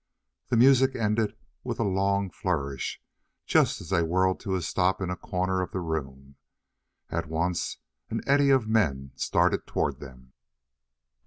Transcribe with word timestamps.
The 0.49 0.57
music 0.57 0.95
ended 0.95 1.35
with 1.63 1.79
a 1.79 1.83
long 1.83 2.31
flourish 2.31 2.99
just 3.45 3.79
as 3.81 3.91
they 3.91 4.01
whirled 4.01 4.39
to 4.39 4.55
a 4.55 4.61
stop 4.63 4.99
in 4.99 5.11
a 5.11 5.15
corner 5.15 5.61
of 5.61 5.69
the 5.73 5.79
room. 5.79 6.37
At 7.11 7.27
once 7.27 7.77
an 8.09 8.21
eddy 8.27 8.49
of 8.49 8.67
men 8.67 9.11
started 9.13 9.67
toward 9.67 9.99
them. 9.99 10.33